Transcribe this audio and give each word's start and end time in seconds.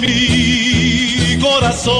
mi 0.00 1.40
corazón. 1.40 1.94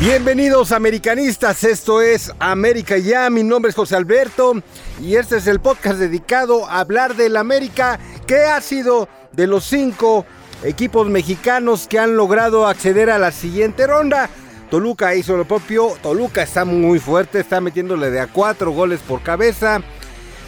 Bienvenidos 0.00 0.72
americanistas, 0.72 1.64
esto 1.64 2.02
es 2.02 2.32
América 2.38 2.98
Ya, 2.98 3.30
mi 3.30 3.42
nombre 3.42 3.70
es 3.70 3.76
José 3.76 3.96
Alberto 3.96 4.54
y 5.00 5.16
este 5.16 5.38
es 5.38 5.46
el 5.46 5.60
podcast 5.60 5.98
dedicado 5.98 6.66
a 6.68 6.80
hablar 6.80 7.16
del 7.16 7.36
América 7.36 7.98
que 8.26 8.44
ha 8.44 8.60
sido 8.60 9.08
de 9.32 9.46
los 9.46 9.64
cinco 9.64 10.24
equipos 10.62 11.08
mexicanos 11.08 11.88
que 11.88 11.98
han 11.98 12.16
logrado 12.16 12.66
acceder 12.66 13.10
a 13.10 13.18
la 13.18 13.32
siguiente 13.32 13.86
ronda. 13.86 14.28
Toluca 14.70 15.14
hizo 15.14 15.36
lo 15.36 15.46
propio, 15.46 15.96
Toluca 16.02 16.42
está 16.42 16.64
muy 16.64 16.98
fuerte, 16.98 17.40
está 17.40 17.60
metiéndole 17.60 18.10
de 18.10 18.20
a 18.20 18.26
cuatro 18.26 18.70
goles 18.72 19.00
por 19.00 19.22
cabeza. 19.22 19.80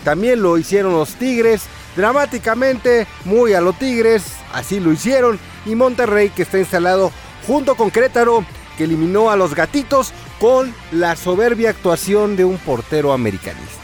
También 0.04 0.42
lo 0.42 0.58
hicieron 0.58 0.92
los 0.92 1.14
Tigres, 1.14 1.62
dramáticamente, 1.96 3.06
muy 3.24 3.54
a 3.54 3.60
los 3.60 3.78
Tigres, 3.78 4.24
así 4.52 4.80
lo 4.80 4.92
hicieron. 4.92 5.38
Y 5.66 5.74
Monterrey 5.74 6.30
que 6.30 6.42
está 6.42 6.58
instalado 6.58 7.12
junto 7.46 7.74
con 7.74 7.90
Querétaro, 7.90 8.44
que 8.76 8.84
eliminó 8.84 9.30
a 9.30 9.36
los 9.36 9.54
gatitos 9.54 10.12
con 10.38 10.74
la 10.92 11.16
soberbia 11.16 11.70
actuación 11.70 12.36
de 12.36 12.44
un 12.44 12.58
portero 12.58 13.12
americanista. 13.12 13.78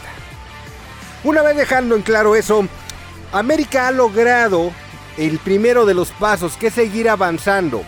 Una 1.23 1.41
vez 1.41 1.55
dejando 1.57 1.95
en 1.95 2.01
claro 2.01 2.35
eso, 2.35 2.67
América 3.31 3.87
ha 3.87 3.91
logrado 3.91 4.71
el 5.17 5.39
primero 5.39 5.85
de 5.85 5.93
los 5.93 6.11
pasos, 6.11 6.57
que 6.57 6.67
es 6.67 6.73
seguir 6.73 7.09
avanzando. 7.09 7.83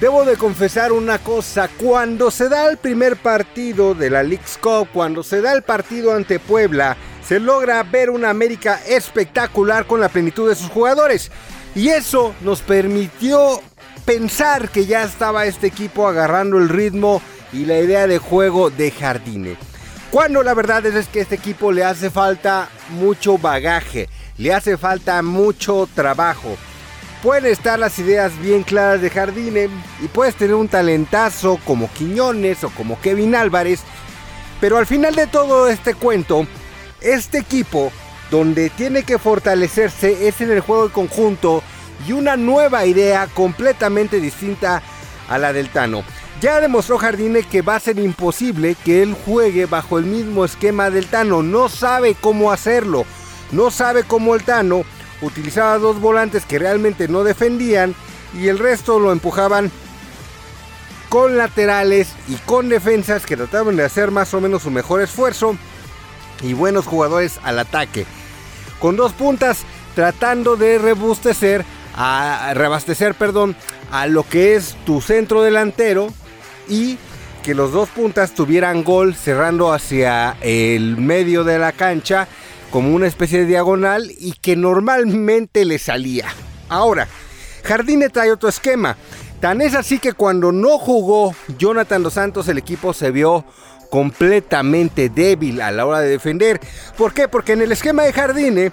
Debo 0.00 0.24
de 0.24 0.36
confesar 0.36 0.92
una 0.92 1.18
cosa, 1.18 1.68
cuando 1.76 2.30
se 2.30 2.48
da 2.48 2.70
el 2.70 2.76
primer 2.76 3.16
partido 3.16 3.94
de 3.94 4.10
la 4.10 4.22
League's 4.22 4.56
Cup, 4.58 4.88
cuando 4.92 5.24
se 5.24 5.40
da 5.40 5.52
el 5.52 5.62
partido 5.62 6.14
ante 6.14 6.38
Puebla, 6.38 6.96
se 7.28 7.38
logra 7.38 7.82
ver 7.82 8.08
una 8.08 8.30
América 8.30 8.80
espectacular 8.86 9.86
con 9.86 10.00
la 10.00 10.08
plenitud 10.08 10.48
de 10.48 10.54
sus 10.54 10.70
jugadores. 10.70 11.30
Y 11.74 11.88
eso 11.88 12.34
nos 12.40 12.62
permitió 12.62 13.60
pensar 14.06 14.70
que 14.70 14.86
ya 14.86 15.04
estaba 15.04 15.44
este 15.44 15.66
equipo 15.66 16.08
agarrando 16.08 16.56
el 16.56 16.70
ritmo 16.70 17.20
y 17.52 17.66
la 17.66 17.80
idea 17.80 18.06
de 18.06 18.16
juego 18.16 18.70
de 18.70 18.90
Jardine. 18.90 19.56
Cuando 20.10 20.42
la 20.42 20.54
verdad 20.54 20.86
es, 20.86 21.06
que 21.08 21.18
a 21.18 21.22
este 21.22 21.34
equipo 21.34 21.70
le 21.70 21.84
hace 21.84 22.08
falta 22.08 22.70
mucho 22.88 23.36
bagaje, 23.36 24.08
le 24.38 24.54
hace 24.54 24.78
falta 24.78 25.20
mucho 25.20 25.86
trabajo. 25.94 26.56
Pueden 27.22 27.52
estar 27.52 27.78
las 27.78 27.98
ideas 27.98 28.32
bien 28.40 28.62
claras 28.62 29.02
de 29.02 29.10
Jardine 29.10 29.68
y 30.02 30.08
puedes 30.08 30.34
tener 30.34 30.54
un 30.54 30.68
talentazo 30.68 31.58
como 31.66 31.92
Quiñones 31.92 32.64
o 32.64 32.70
como 32.70 32.98
Kevin 33.02 33.34
Álvarez, 33.34 33.80
pero 34.62 34.78
al 34.78 34.86
final 34.86 35.14
de 35.14 35.26
todo 35.26 35.68
este 35.68 35.92
cuento, 35.92 36.46
este 37.00 37.38
equipo 37.38 37.92
donde 38.30 38.70
tiene 38.70 39.04
que 39.04 39.18
fortalecerse 39.18 40.28
es 40.28 40.40
en 40.40 40.50
el 40.50 40.60
juego 40.60 40.88
de 40.88 40.92
conjunto 40.92 41.62
y 42.06 42.12
una 42.12 42.36
nueva 42.36 42.84
idea 42.86 43.26
completamente 43.26 44.20
distinta 44.20 44.82
a 45.28 45.38
la 45.38 45.52
del 45.52 45.70
Tano. 45.70 46.04
Ya 46.40 46.60
demostró 46.60 46.98
Jardine 46.98 47.42
que 47.42 47.62
va 47.62 47.76
a 47.76 47.80
ser 47.80 47.98
imposible 47.98 48.76
que 48.84 49.02
él 49.02 49.16
juegue 49.26 49.66
bajo 49.66 49.98
el 49.98 50.04
mismo 50.04 50.44
esquema 50.44 50.90
del 50.90 51.06
Tano, 51.06 51.42
no 51.42 51.68
sabe 51.68 52.14
cómo 52.14 52.52
hacerlo, 52.52 53.04
no 53.50 53.70
sabe 53.70 54.04
cómo 54.04 54.34
el 54.34 54.44
Tano 54.44 54.82
utilizaba 55.20 55.78
dos 55.78 56.00
volantes 56.00 56.44
que 56.44 56.60
realmente 56.60 57.08
no 57.08 57.24
defendían 57.24 57.94
y 58.34 58.48
el 58.48 58.58
resto 58.58 59.00
lo 59.00 59.10
empujaban 59.10 59.72
con 61.08 61.36
laterales 61.36 62.12
y 62.28 62.34
con 62.34 62.68
defensas 62.68 63.24
que 63.24 63.36
trataban 63.36 63.76
de 63.76 63.84
hacer 63.84 64.10
más 64.10 64.32
o 64.34 64.40
menos 64.40 64.62
su 64.62 64.70
mejor 64.70 65.00
esfuerzo 65.00 65.56
y 66.42 66.52
buenos 66.52 66.86
jugadores 66.86 67.38
al 67.42 67.58
ataque. 67.58 68.06
Con 68.78 68.96
dos 68.96 69.12
puntas 69.12 69.64
tratando 69.94 70.56
de 70.56 70.78
rebustecer, 70.78 71.64
a 71.96 72.54
perdón, 73.18 73.56
a 73.90 74.06
lo 74.06 74.22
que 74.22 74.54
es 74.54 74.76
tu 74.84 75.00
centro 75.00 75.42
delantero 75.42 76.08
y 76.68 76.98
que 77.42 77.54
los 77.54 77.72
dos 77.72 77.88
puntas 77.88 78.32
tuvieran 78.32 78.84
gol 78.84 79.14
cerrando 79.14 79.72
hacia 79.72 80.36
el 80.40 80.96
medio 80.98 81.44
de 81.44 81.58
la 81.58 81.72
cancha 81.72 82.28
como 82.70 82.94
una 82.94 83.06
especie 83.06 83.40
de 83.40 83.46
diagonal 83.46 84.12
y 84.18 84.32
que 84.32 84.54
normalmente 84.54 85.64
le 85.64 85.78
salía. 85.78 86.26
Ahora, 86.68 87.08
Jardine 87.64 88.10
trae 88.10 88.30
otro 88.30 88.48
esquema. 88.48 88.96
Tan 89.40 89.60
es 89.60 89.74
así 89.74 89.98
que 89.98 90.12
cuando 90.12 90.52
no 90.52 90.78
jugó 90.78 91.34
Jonathan 91.58 92.02
Dos 92.02 92.14
Santos 92.14 92.48
el 92.48 92.58
equipo 92.58 92.92
se 92.92 93.10
vio 93.10 93.44
completamente 93.90 95.08
débil 95.08 95.60
a 95.60 95.70
la 95.70 95.86
hora 95.86 96.00
de 96.00 96.08
defender. 96.08 96.60
¿Por 96.96 97.12
qué? 97.12 97.28
Porque 97.28 97.52
en 97.52 97.62
el 97.62 97.72
esquema 97.72 98.02
de 98.02 98.12
Jardine, 98.12 98.72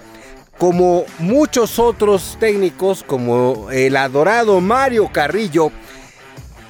como 0.58 1.04
muchos 1.18 1.78
otros 1.78 2.36
técnicos, 2.40 3.02
como 3.02 3.70
el 3.70 3.96
adorado 3.96 4.60
Mario 4.60 5.10
Carrillo, 5.12 5.70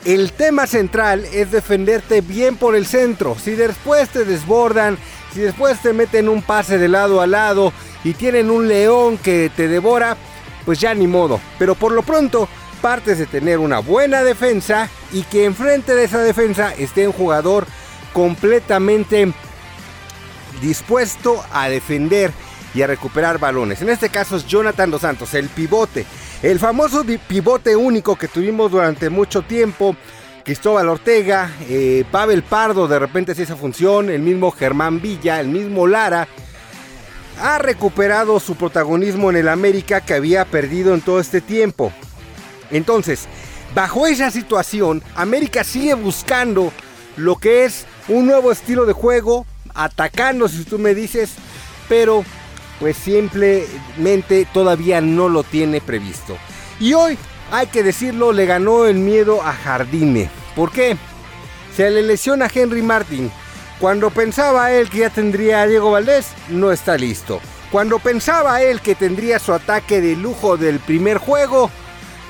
el 0.05 0.33
tema 0.33 0.67
central 0.67 1.25
es 1.33 1.51
defenderte 1.51 2.21
bien 2.21 2.57
por 2.57 2.77
el 2.77 2.87
centro. 2.87 3.37
Si 3.43 3.53
después 3.53 4.09
te 4.09 4.25
desbordan, 4.25 4.99
si 5.35 5.41
después 5.41 5.81
te 5.83 5.93
meten 5.93 6.29
un 6.29 6.43
pase 6.43 6.79
de 6.79 6.89
lado 6.89 7.21
a 7.21 7.27
lado 7.27 7.73
y 8.05 8.15
tienen 8.15 8.51
un 8.51 8.69
león 8.69 9.19
que 9.19 9.51
te 9.55 9.67
devora, 9.67 10.17
pues 10.65 10.81
ya 10.81 10.95
ni 10.95 11.07
modo. 11.07 11.41
Pero 11.59 11.75
por 11.75 11.93
lo 11.93 12.03
pronto 12.03 12.49
partes 12.81 13.19
de 13.19 13.27
tener 13.27 13.59
una 13.59 13.81
buena 13.81 14.23
defensa 14.23 14.89
y 15.13 15.23
que 15.23 15.45
enfrente 15.45 15.95
de 15.95 16.05
esa 16.05 16.21
defensa 16.21 16.73
esté 16.75 17.07
un 17.09 17.13
jugador 17.13 17.67
completamente 18.17 19.31
dispuesto 20.63 21.45
a 21.53 21.69
defender 21.69 22.33
y 22.75 22.81
a 22.81 22.87
recuperar 22.87 23.39
balones. 23.39 23.83
En 23.83 23.91
este 23.91 24.09
caso 24.09 24.37
es 24.37 24.47
Jonathan 24.47 24.91
Dos 24.91 25.03
Santos, 25.03 25.35
el 25.35 25.51
pivote. 25.51 26.07
El 26.43 26.59
famoso 26.59 27.05
pivote 27.29 27.77
único 27.77 28.17
que 28.17 28.29
tuvimos 28.29 28.71
durante 28.71 29.11
mucho 29.11 29.43
tiempo 29.43 29.95
Cristóbal 30.45 30.89
Ortega, 30.89 31.51
eh, 31.69 32.07
Pavel 32.11 32.43
Pardo 32.43 32.89
de 32.89 32.99
repente 32.99 33.33
hace 33.33 33.43
esa 33.43 33.55
función, 33.55 34.09
el 34.09 34.23
mismo 34.23 34.51
Germán 34.51 35.03
Villa, 35.03 35.39
el 35.39 35.49
mismo 35.49 35.87
Lara, 35.87 36.27
ha 37.43 37.59
recuperado 37.59 38.41
su 38.41 38.57
protagonismo 38.57 39.29
en 39.29 39.37
el 39.37 39.49
América 39.49 40.01
que 40.01 40.15
había 40.15 40.47
perdido 40.47 40.95
en 40.95 41.03
todo 41.03 41.21
este 41.21 41.43
tiempo. 41.43 41.93
Entonces, 42.71 43.27
bajo 43.75 44.07
esa 44.07 44.31
situación, 44.31 45.03
América 45.17 45.65
sigue 45.65 45.93
buscando 45.93 46.73
lo 47.17 47.37
que 47.37 47.65
es 47.65 47.87
un 48.09 48.27
nuevo 48.27 48.53
estilo 48.53 48.87
de 48.87 48.93
juego, 48.93 49.47
atacando 49.75 50.49
si 50.49 50.65
tú 50.65 50.79
me 50.79 50.95
dices, 50.95 51.35
pero 51.89 52.25
pues 52.79 52.97
simplemente 52.97 54.47
todavía 54.53 55.01
no 55.01 55.29
lo 55.29 55.43
tiene 55.43 55.81
previsto. 55.81 56.37
Y 56.79 56.93
hoy 56.95 57.19
hay 57.51 57.69
que 57.69 57.83
decirlo, 57.83 58.33
le 58.33 58.47
ganó 58.47 58.85
el 58.87 58.97
miedo 58.97 59.43
a 59.43 59.53
Jardine. 59.53 60.29
¿Por 60.55 60.71
qué? 60.73 60.97
Se 61.75 61.91
le 61.91 62.03
lesiona 62.03 62.47
a 62.47 62.51
Henry 62.53 62.83
Martin. 62.83 63.31
Cuando 63.81 64.11
pensaba 64.11 64.73
él 64.73 64.89
que 64.89 64.99
ya 64.99 65.11
tendría 65.11 65.63
a 65.63 65.67
Diego 65.67 65.91
Valdés, 65.91 66.29
no 66.49 66.73
está 66.73 66.97
listo. 66.97 67.41
Cuando 67.71 67.99
pensaba 67.99 68.63
él 68.63 68.81
que 68.81 68.95
tendría 68.95 69.39
su 69.39 69.53
ataque 69.53 70.01
de 70.01 70.17
lujo 70.17 70.57
del 70.57 70.79
primer 70.81 71.19
juego, 71.19 71.71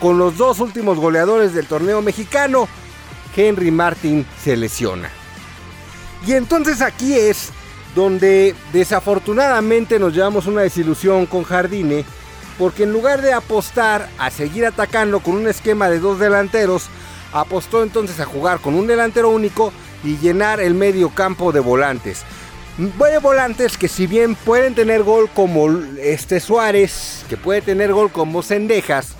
con 0.01 0.19
los 0.19 0.37
dos 0.37 0.61
últimos 0.61 0.99
goleadores 0.99 1.55
del 1.55 1.67
torneo 1.67 2.03
mexicano, 2.03 2.69
Henry 3.37 3.71
Martin 3.71 4.27
se 4.43 4.57
lesiona. 4.57 5.11
Y 6.27 6.33
entonces 6.33 6.81
aquí 6.81 7.15
es 7.15 7.51
donde 7.95 8.55
desafortunadamente 8.73 9.99
nos 9.99 10.15
llevamos 10.15 10.47
una 10.47 10.63
desilusión 10.63 11.27
con 11.27 11.45
Jardine 11.45 12.05
porque 12.59 12.85
en 12.85 12.93
lugar 12.93 13.23
de 13.23 13.33
apostar 13.33 14.09
a 14.19 14.31
seguir 14.31 14.65
atacando 14.67 15.21
con 15.21 15.35
un 15.35 15.47
esquema 15.47 15.89
de 15.89 15.99
dos 15.99 16.19
delanteros, 16.19 16.89
apostó 17.33 17.83
entonces 17.83 18.19
a 18.21 18.25
jugar 18.25 18.61
con 18.61 18.75
un 18.75 18.87
delantero 18.87 19.31
único 19.31 19.73
y 20.03 20.17
llenar 20.17 20.61
el 20.61 20.75
medio 20.75 21.11
campo 21.11 21.53
de 21.53 21.61
volantes. 21.61 22.23
De 22.79 23.19
volantes 23.19 23.79
que 23.79 23.89
si 23.89 24.07
bien 24.07 24.35
pueden 24.35 24.75
tener 24.75 25.03
gol 25.03 25.31
como 25.35 25.71
este 25.99 26.41
Suárez, 26.41 27.25
que 27.29 27.37
puede 27.37 27.63
tener 27.63 27.93
gol 27.93 28.11
como 28.11 28.43
Cendejas, 28.43 29.17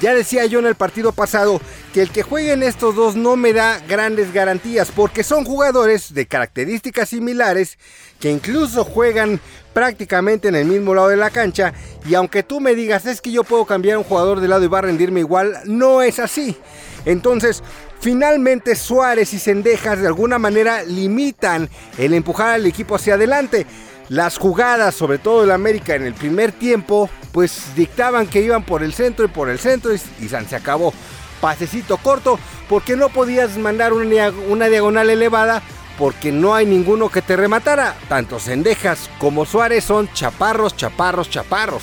ya 0.00 0.14
decía 0.14 0.46
yo 0.46 0.58
en 0.58 0.66
el 0.66 0.74
partido 0.74 1.12
pasado 1.12 1.60
que 1.94 2.02
el 2.02 2.10
que 2.10 2.22
jueguen 2.22 2.62
estos 2.62 2.94
dos 2.94 3.16
no 3.16 3.36
me 3.36 3.52
da 3.52 3.80
grandes 3.88 4.32
garantías 4.32 4.90
porque 4.90 5.22
son 5.22 5.44
jugadores 5.44 6.12
de 6.12 6.26
características 6.26 7.08
similares 7.08 7.78
que 8.20 8.30
incluso 8.30 8.84
juegan 8.84 9.40
prácticamente 9.72 10.48
en 10.48 10.54
el 10.54 10.66
mismo 10.66 10.94
lado 10.94 11.08
de 11.08 11.16
la 11.16 11.30
cancha 11.30 11.72
y 12.08 12.14
aunque 12.14 12.42
tú 12.42 12.60
me 12.60 12.74
digas 12.74 13.06
es 13.06 13.20
que 13.20 13.32
yo 13.32 13.44
puedo 13.44 13.64
cambiar 13.64 13.98
un 13.98 14.04
jugador 14.04 14.40
de 14.40 14.48
lado 14.48 14.64
y 14.64 14.68
va 14.68 14.78
a 14.78 14.82
rendirme 14.82 15.20
igual, 15.20 15.58
no 15.64 16.02
es 16.02 16.18
así. 16.18 16.56
Entonces, 17.04 17.62
finalmente 18.00 18.74
Suárez 18.74 19.32
y 19.32 19.38
Cendejas 19.38 20.00
de 20.00 20.06
alguna 20.06 20.38
manera 20.38 20.82
limitan 20.82 21.68
el 21.98 22.14
empujar 22.14 22.50
al 22.50 22.66
equipo 22.66 22.96
hacia 22.96 23.14
adelante. 23.14 23.66
Las 24.08 24.38
jugadas, 24.38 24.94
sobre 24.94 25.18
todo 25.18 25.42
el 25.42 25.50
América 25.50 25.96
en 25.96 26.06
el 26.06 26.14
primer 26.14 26.52
tiempo, 26.52 27.10
pues 27.32 27.74
dictaban 27.74 28.28
que 28.28 28.40
iban 28.40 28.62
por 28.62 28.84
el 28.84 28.92
centro 28.94 29.24
y 29.24 29.28
por 29.28 29.48
el 29.48 29.58
centro 29.58 29.92
y, 29.92 29.98
se 29.98 30.56
acabó. 30.56 30.94
Pasecito 31.40 31.96
corto, 31.98 32.38
porque 32.68 32.96
no 32.96 33.08
podías 33.08 33.56
mandar 33.58 33.92
una, 33.92 34.68
diagonal 34.68 35.10
elevada, 35.10 35.60
porque 35.98 36.30
no 36.30 36.54
hay 36.54 36.66
ninguno 36.66 37.08
que 37.08 37.20
te 37.20 37.36
rematara. 37.36 37.96
Tanto 38.08 38.38
Cendejas 38.38 39.10
como 39.18 39.44
Suárez 39.44 39.84
son 39.84 40.08
chaparros, 40.12 40.76
chaparros, 40.76 41.28
chaparros. 41.28 41.82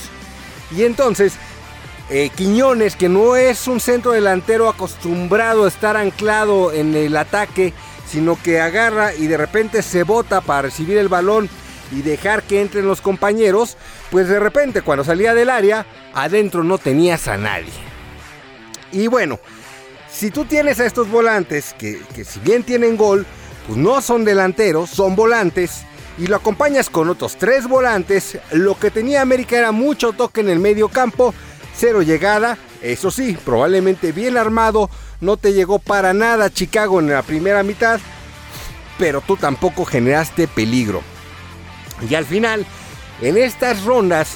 Y 0.76 0.84
entonces, 0.84 1.34
eh, 2.10 2.30
Quiñones, 2.34 2.96
que 2.96 3.10
no 3.10 3.36
es 3.36 3.68
un 3.68 3.82
centro 3.82 4.14
delantero 4.14 4.70
acostumbrado 4.70 5.66
a 5.66 5.68
estar 5.68 5.98
anclado 5.98 6.72
en 6.72 6.96
el 6.96 7.18
ataque, 7.18 7.74
sino 8.08 8.42
que 8.42 8.62
agarra 8.62 9.14
y 9.14 9.28
de 9.28 9.38
repente 9.38 9.82
se 9.82 10.04
bota 10.04 10.40
para 10.40 10.64
recibir 10.64 10.98
el 10.98 11.10
balón 11.10 11.50
y 11.94 12.02
dejar 12.02 12.44
que 12.44 12.62
entren 12.62 12.88
los 12.88 13.02
compañeros, 13.02 13.78
pues 14.12 14.28
de 14.28 14.40
repente 14.40 14.82
cuando 14.82 15.04
salía 15.04 15.34
del 15.34 15.50
área, 15.50 15.86
adentro 16.14 16.64
no 16.64 16.78
tenías 16.78 17.28
a 17.28 17.38
nadie. 17.38 17.72
Y 18.92 19.08
bueno, 19.08 19.40
si 20.12 20.32
tú 20.32 20.46
tienes 20.46 20.80
a 20.80 20.86
estos 20.86 21.10
volantes, 21.10 21.74
que, 21.78 22.02
que 22.16 22.24
si 22.24 22.40
bien 22.40 22.64
tienen 22.64 22.98
gol, 22.98 23.26
pues 23.68 23.78
no 23.78 24.02
son 24.02 24.26
delanteros, 24.26 24.90
son 24.90 25.16
volantes, 25.16 25.86
y 26.18 26.28
lo 26.28 26.36
acompañas 26.36 26.90
con 26.90 27.10
otros 27.10 27.38
tres 27.38 27.68
volantes, 27.68 28.38
lo 28.52 28.78
que 28.78 28.92
tenía 28.92 29.22
América 29.22 29.58
era 29.58 29.72
mucho 29.72 30.14
toque 30.14 30.42
en 30.42 30.50
el 30.50 30.60
medio 30.60 30.90
campo, 30.90 31.34
cero 31.76 32.02
llegada, 32.02 32.58
eso 32.82 33.10
sí, 33.10 33.38
probablemente 33.44 34.12
bien 34.12 34.38
armado, 34.38 34.90
no 35.22 35.38
te 35.38 35.54
llegó 35.54 35.80
para 35.80 36.14
nada 36.14 36.52
Chicago 36.52 37.00
en 37.00 37.10
la 37.10 37.24
primera 37.24 37.64
mitad, 37.64 38.00
pero 39.00 39.22
tú 39.22 39.38
tampoco 39.38 39.86
generaste 39.86 40.48
peligro. 40.48 41.02
Y 42.10 42.16
al 42.16 42.26
final, 42.26 42.66
en 43.22 43.38
estas 43.38 43.84
rondas, 43.84 44.36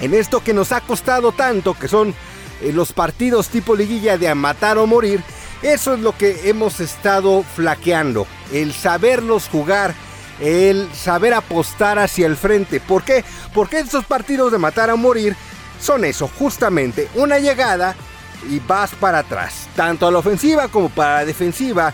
en 0.00 0.14
esto 0.14 0.42
que 0.42 0.54
nos 0.54 0.72
ha 0.72 0.80
costado 0.80 1.32
tanto, 1.32 1.74
que 1.74 1.88
son 1.88 2.14
eh, 2.62 2.72
los 2.72 2.92
partidos 2.92 3.48
tipo 3.48 3.76
liguilla 3.76 4.18
de 4.18 4.28
a 4.28 4.34
matar 4.34 4.78
o 4.78 4.86
morir, 4.86 5.22
eso 5.62 5.94
es 5.94 6.00
lo 6.00 6.16
que 6.16 6.48
hemos 6.48 6.80
estado 6.80 7.42
flaqueando, 7.42 8.26
el 8.52 8.72
saberlos 8.72 9.48
jugar, 9.48 9.94
el 10.40 10.88
saber 10.94 11.34
apostar 11.34 11.98
hacia 11.98 12.26
el 12.26 12.36
frente. 12.36 12.80
¿Por 12.80 13.02
qué? 13.02 13.24
Porque 13.52 13.80
estos 13.80 14.04
partidos 14.04 14.52
de 14.52 14.58
matar 14.58 14.90
o 14.90 14.96
morir 14.96 15.36
son 15.80 16.04
eso, 16.04 16.30
justamente 16.38 17.08
una 17.14 17.38
llegada 17.38 17.96
y 18.48 18.60
vas 18.60 18.92
para 18.94 19.20
atrás, 19.20 19.68
tanto 19.74 20.06
a 20.06 20.12
la 20.12 20.18
ofensiva 20.18 20.68
como 20.68 20.88
para 20.90 21.16
la 21.16 21.24
defensiva. 21.24 21.92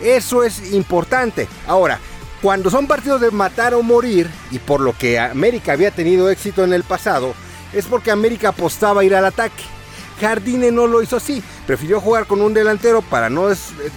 Eso 0.00 0.44
es 0.44 0.72
importante. 0.72 1.48
Ahora, 1.66 1.98
cuando 2.42 2.70
son 2.70 2.86
partidos 2.86 3.20
de 3.20 3.30
matar 3.30 3.74
o 3.74 3.82
morir, 3.82 4.30
y 4.50 4.58
por 4.58 4.80
lo 4.80 4.96
que 4.96 5.18
América 5.18 5.72
había 5.72 5.90
tenido 5.90 6.30
éxito 6.30 6.64
en 6.64 6.72
el 6.72 6.84
pasado, 6.84 7.34
es 7.72 7.84
porque 7.86 8.10
América 8.10 8.48
apostaba 8.48 9.02
a 9.02 9.04
ir 9.04 9.14
al 9.14 9.26
ataque. 9.26 9.62
Jardine 10.20 10.70
no 10.70 10.86
lo 10.86 11.02
hizo 11.02 11.16
así, 11.16 11.42
prefirió 11.66 12.00
jugar 12.00 12.26
con 12.26 12.40
un 12.40 12.54
delantero 12.54 13.02
para 13.02 13.30
no 13.30 13.48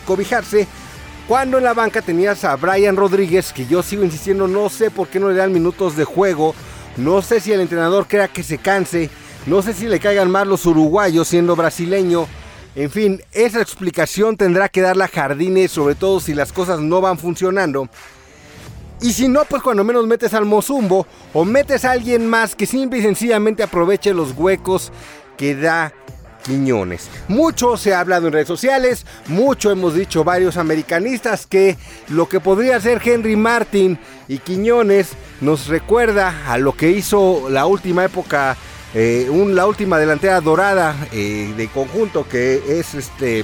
cobijarse. 0.06 0.68
Cuando 1.28 1.58
en 1.58 1.64
la 1.64 1.74
banca 1.74 2.02
tenías 2.02 2.44
a 2.44 2.56
Brian 2.56 2.98
Rodríguez, 2.98 3.54
que 3.54 3.66
yo 3.66 3.82
sigo 3.82 4.04
insistiendo, 4.04 4.48
no 4.48 4.70
sé 4.70 4.92
por 4.92 5.08
qué 5.08 5.20
no 5.20 5.30
le 5.30 5.36
dan 5.36 5.54
minutos 5.54 5.96
de 5.96 6.04
juego, 6.04 6.54
no 6.98 7.22
sé 7.22 7.40
si 7.40 7.52
el 7.52 7.62
entrenador 7.62 8.08
crea 8.08 8.28
que 8.28 8.44
se 8.44 8.58
canse, 8.58 9.10
no 9.46 9.62
sé 9.62 9.74
si 9.74 9.88
le 9.88 10.00
caigan 10.00 10.30
mal 10.30 10.50
los 10.50 10.66
uruguayos 10.66 11.28
siendo 11.28 11.56
brasileño. 11.56 12.28
En 12.76 12.90
fin, 12.90 13.22
esa 13.32 13.62
explicación 13.62 14.36
tendrá 14.36 14.68
que 14.68 14.82
darla 14.82 15.08
Jardine, 15.08 15.68
sobre 15.68 15.96
todo 15.96 16.20
si 16.20 16.34
las 16.34 16.52
cosas 16.52 16.80
no 16.80 17.02
van 17.02 17.18
funcionando. 17.18 17.88
Y 19.04 19.12
si 19.12 19.28
no, 19.28 19.44
pues 19.44 19.62
cuando 19.62 19.84
menos 19.84 20.08
metes 20.08 20.34
al 20.34 20.46
Mozumbo 20.46 21.06
o 21.34 21.44
metes 21.44 21.84
a 21.84 21.92
alguien 21.92 22.26
más 22.26 22.56
que 22.56 22.66
simple 22.66 23.00
y 23.00 23.02
sencillamente 23.02 23.62
aproveche 23.62 24.14
los 24.14 24.32
huecos 24.32 24.94
que 25.36 25.56
da 25.56 25.94
Quiñones. 26.46 27.10
Mucho 27.28 27.76
se 27.76 27.94
ha 27.94 28.00
hablado 28.00 28.28
en 28.28 28.34
redes 28.34 28.48
sociales, 28.48 29.06
mucho 29.28 29.72
hemos 29.72 29.94
dicho 29.94 30.24
varios 30.24 30.56
americanistas 30.56 31.46
que 31.46 31.78
lo 32.08 32.30
que 32.30 32.40
podría 32.40 32.80
ser 32.80 33.02
Henry 33.04 33.36
Martin 33.36 34.00
y 34.30 34.38
Quiñones 34.38 35.10
nos 35.42 35.68
recuerda 35.68 36.42
a 36.48 36.58
lo 36.58 36.72
que 36.72 36.92
hizo 36.92 37.50
la 37.50 37.66
última 37.66 38.06
época, 38.06 38.56
eh, 38.94 39.30
la 39.50 39.68
última 39.68 40.00
delantera 40.00 40.40
dorada 40.40 40.96
eh, 41.12 41.54
de 41.58 41.68
conjunto 41.68 42.26
que 42.28 42.80
es 42.80 42.94
este 42.94 43.44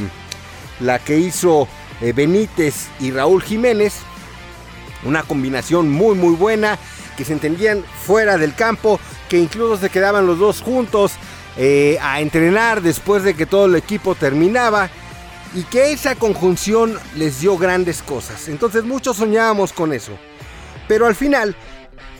la 0.79 0.99
que 0.99 1.17
hizo 1.17 1.67
eh, 1.99 2.13
Benítez 2.13 2.87
y 3.01 3.11
Raúl 3.11 3.43
Jiménez 3.43 3.95
una 5.03 5.23
combinación 5.23 5.89
muy 5.91 6.15
muy 6.15 6.35
buena, 6.35 6.77
que 7.17 7.25
se 7.25 7.33
entendían 7.33 7.83
fuera 8.05 8.37
del 8.37 8.55
campo, 8.55 8.99
que 9.27 9.37
incluso 9.37 9.77
se 9.77 9.89
quedaban 9.89 10.25
los 10.25 10.39
dos 10.39 10.61
juntos 10.61 11.13
eh, 11.57 11.97
a 12.01 12.21
entrenar 12.21 12.81
después 12.81 13.23
de 13.23 13.33
que 13.33 13.45
todo 13.45 13.65
el 13.65 13.75
equipo 13.75 14.15
terminaba. 14.15 14.89
Y 15.55 15.63
que 15.63 15.91
esa 15.91 16.13
conjunción 16.13 16.99
les 17.15 17.41
dio 17.41 17.57
grandes 17.57 18.03
cosas. 18.03 18.49
Entonces 18.49 18.83
muchos 18.83 19.17
soñábamos 19.17 19.73
con 19.73 19.93
eso. 19.93 20.11
Pero 20.87 21.07
al 21.07 21.15
final, 21.15 21.55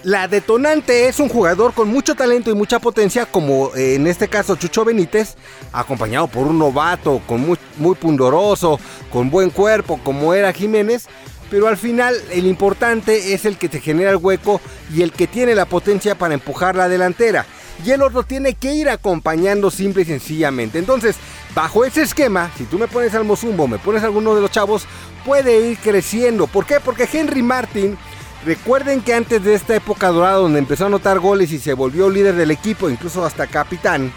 la 0.04 0.28
detonante 0.28 1.08
es 1.08 1.20
un 1.20 1.30
jugador 1.30 1.74
con 1.74 1.90
mucho 1.90 2.16
talento 2.16 2.50
y 2.50 2.56
mucha 2.56 2.80
potencia, 2.80 3.26
como 3.26 3.76
eh, 3.76 3.96
en 3.96 4.08
este 4.08 4.28
caso 4.28 4.56
Chucho 4.56 4.86
Benítez, 4.86 5.36
acompañado 5.74 6.28
por 6.28 6.48
un 6.48 6.58
novato, 6.58 7.22
con 7.28 7.42
muy, 7.42 7.58
muy 7.78 7.96
pundoroso, 7.96 8.80
con 9.12 9.30
buen 9.30 9.50
cuerpo, 9.50 10.00
como 10.04 10.34
era 10.34 10.54
Jiménez, 10.54 11.08
pero 11.50 11.68
al 11.68 11.78
final 11.78 12.16
el 12.32 12.46
importante 12.46 13.34
es 13.34 13.46
el 13.46 13.58
que 13.58 13.70
te 13.70 13.80
genera 13.80 14.12
el 14.12 14.18
hueco 14.18 14.62
y 14.94 15.02
el 15.02 15.12
que 15.12 15.28
tiene 15.28 15.56
la 15.56 15.66
potencia 15.66 16.16
para 16.16 16.34
empujar 16.34 16.76
la 16.76 16.90
delantera. 16.90 17.46
Y 17.86 17.92
el 17.92 18.02
otro 18.02 18.24
tiene 18.24 18.56
que 18.56 18.74
ir 18.74 18.90
acompañando 18.90 19.72
simple 19.72 20.02
y 20.02 20.06
sencillamente. 20.06 20.80
Entonces, 20.80 21.16
bajo 21.56 21.86
ese 21.86 22.02
esquema, 22.02 22.52
si 22.58 22.66
tú 22.66 22.78
me 22.78 22.88
pones 22.88 23.16
al 23.16 23.24
Mozumbo, 23.24 23.68
me 23.68 23.80
pones 23.80 24.04
a 24.04 24.08
alguno 24.08 24.36
de 24.36 24.42
los 24.42 24.52
chavos, 24.52 24.86
puede 25.26 25.70
ir 25.70 25.78
creciendo. 25.78 26.48
¿Por 26.48 26.66
qué? 26.66 26.80
Porque 26.82 27.08
Henry 27.12 27.42
Martin, 27.42 27.98
recuerden 28.46 29.02
que 29.02 29.14
antes 29.14 29.44
de 29.44 29.54
esta 29.54 29.76
época 29.76 30.10
dorada 30.10 30.38
donde 30.38 30.60
empezó 30.60 30.84
a 30.84 30.88
anotar 30.88 31.20
goles 31.20 31.52
y 31.54 31.60
se 31.60 31.74
volvió 31.74 32.10
líder 32.10 32.36
del 32.36 32.52
equipo, 32.52 32.90
incluso 32.90 33.26
hasta 33.26 33.48
capitán, 33.48 34.12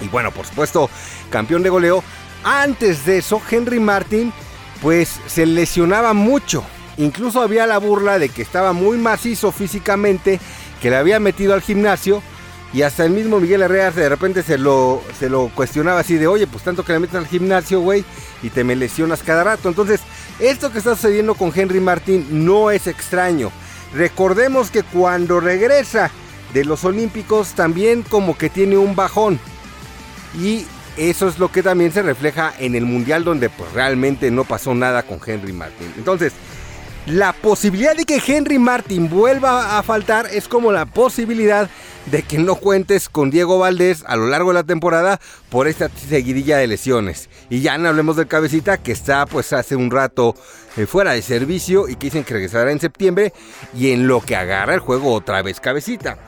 y 0.00 0.08
bueno, 0.08 0.30
por 0.30 0.46
supuesto, 0.46 0.88
campeón 1.28 1.62
de 1.62 1.70
goleo, 1.70 2.02
antes 2.44 3.04
de 3.04 3.18
eso, 3.18 3.40
Henry 3.50 3.80
Martin 3.80 4.32
pues 4.82 5.20
se 5.26 5.46
lesionaba 5.46 6.12
mucho. 6.14 6.64
Incluso 6.96 7.40
había 7.40 7.66
la 7.66 7.78
burla 7.78 8.18
de 8.18 8.28
que 8.28 8.42
estaba 8.42 8.72
muy 8.72 8.98
macizo 8.98 9.52
físicamente, 9.52 10.40
que 10.80 10.90
le 10.90 10.96
había 10.96 11.20
metido 11.20 11.54
al 11.54 11.62
gimnasio. 11.62 12.22
Y 12.72 12.82
hasta 12.82 13.04
el 13.04 13.10
mismo 13.10 13.40
Miguel 13.40 13.62
Herrera 13.62 13.90
de 13.90 14.08
repente 14.08 14.44
se 14.44 14.56
lo, 14.56 15.02
se 15.18 15.28
lo 15.28 15.48
cuestionaba 15.48 16.00
así 16.00 16.14
de, 16.14 16.28
oye, 16.28 16.46
pues 16.46 16.62
tanto 16.62 16.84
que 16.84 16.92
le 16.92 17.00
metes 17.00 17.16
al 17.16 17.26
gimnasio, 17.26 17.80
güey, 17.80 18.04
y 18.42 18.50
te 18.50 18.62
me 18.62 18.76
lesionas 18.76 19.24
cada 19.24 19.42
rato. 19.42 19.68
Entonces, 19.68 20.00
esto 20.38 20.70
que 20.70 20.78
está 20.78 20.94
sucediendo 20.94 21.34
con 21.34 21.52
Henry 21.54 21.80
Martín 21.80 22.26
no 22.30 22.70
es 22.70 22.86
extraño. 22.86 23.50
Recordemos 23.92 24.70
que 24.70 24.84
cuando 24.84 25.40
regresa 25.40 26.12
de 26.54 26.64
los 26.64 26.84
Olímpicos 26.84 27.54
también 27.54 28.02
como 28.02 28.38
que 28.38 28.48
tiene 28.48 28.76
un 28.76 28.94
bajón. 28.94 29.40
Y 30.40 30.64
eso 31.08 31.28
es 31.28 31.38
lo 31.38 31.50
que 31.50 31.62
también 31.62 31.92
se 31.92 32.02
refleja 32.02 32.52
en 32.58 32.74
el 32.74 32.84
Mundial 32.84 33.24
donde 33.24 33.48
pues 33.48 33.72
realmente 33.72 34.30
no 34.30 34.44
pasó 34.44 34.74
nada 34.74 35.02
con 35.02 35.18
Henry 35.24 35.52
Martin. 35.52 35.92
Entonces, 35.96 36.32
la 37.06 37.32
posibilidad 37.32 37.96
de 37.96 38.04
que 38.04 38.22
Henry 38.24 38.58
Martin 38.58 39.08
vuelva 39.08 39.78
a 39.78 39.82
faltar 39.82 40.26
es 40.30 40.46
como 40.46 40.72
la 40.72 40.84
posibilidad 40.84 41.70
de 42.06 42.22
que 42.22 42.38
no 42.38 42.56
cuentes 42.56 43.08
con 43.08 43.30
Diego 43.30 43.58
Valdés 43.58 44.04
a 44.06 44.16
lo 44.16 44.26
largo 44.26 44.50
de 44.50 44.54
la 44.54 44.64
temporada 44.64 45.20
por 45.48 45.68
esta 45.68 45.88
seguidilla 45.88 46.58
de 46.58 46.66
lesiones. 46.66 47.30
Y 47.48 47.62
ya 47.62 47.78
no 47.78 47.88
hablemos 47.88 48.16
del 48.16 48.26
cabecita 48.26 48.76
que 48.76 48.92
está 48.92 49.26
pues 49.26 49.52
hace 49.52 49.76
un 49.76 49.90
rato 49.90 50.34
eh, 50.76 50.86
fuera 50.86 51.12
de 51.12 51.22
servicio 51.22 51.88
y 51.88 51.96
que 51.96 52.06
dicen 52.08 52.24
que 52.24 52.34
regresará 52.34 52.70
en 52.70 52.80
septiembre 52.80 53.32
y 53.74 53.92
en 53.92 54.06
lo 54.06 54.20
que 54.20 54.36
agarra 54.36 54.74
el 54.74 54.80
juego 54.80 55.14
otra 55.14 55.42
vez 55.42 55.60
cabecita. 55.60 56.18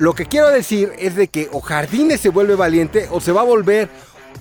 Lo 0.00 0.14
que 0.14 0.24
quiero 0.24 0.48
decir 0.48 0.94
es 0.98 1.14
de 1.14 1.28
que 1.28 1.50
o 1.52 1.60
Jardines 1.60 2.22
se 2.22 2.30
vuelve 2.30 2.54
valiente 2.56 3.06
o 3.10 3.20
se 3.20 3.32
va 3.32 3.42
a 3.42 3.44
volver 3.44 3.90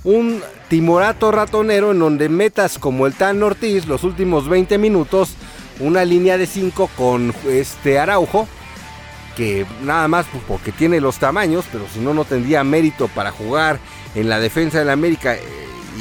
un 0.06 0.42
timorato 0.70 1.34
ratonero 1.34 1.92
en 1.92 2.00
donde 2.00 2.30
metas 2.30 2.80
como 2.80 3.06
el 3.06 3.14
Tan 3.14 3.44
Ortiz 3.44 3.86
los 3.86 4.06
últimos 4.06 4.48
20 4.48 4.78
minutos 4.78 5.34
una 5.82 6.06
línea 6.06 6.38
de 6.38 6.48
5 6.48 6.90
con 6.96 7.34
este 7.46 8.00
Araujo 8.00 8.48
que 9.36 9.66
nada 9.84 10.08
más 10.08 10.28
pues, 10.32 10.42
porque 10.48 10.72
tiene 10.72 11.02
los 11.02 11.18
tamaños, 11.18 11.66
pero 11.70 11.86
si 11.94 12.00
no 12.00 12.14
no 12.14 12.24
tendría 12.24 12.64
mérito 12.64 13.10
para 13.10 13.32
jugar 13.32 13.80
en 14.16 14.30
la 14.30 14.40
defensa 14.40 14.80
de 14.80 14.86
la 14.86 14.94
América 14.94 15.36
eh, 15.36 15.42